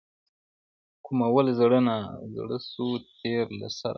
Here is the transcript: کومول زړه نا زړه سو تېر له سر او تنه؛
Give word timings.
کومول 1.05 1.45
زړه 1.59 1.79
نا 1.87 1.97
زړه 2.35 2.57
سو 2.71 2.85
تېر 3.19 3.45
له 3.59 3.67
سر 3.77 3.77
او 3.77 3.79
تنه؛ 3.79 3.89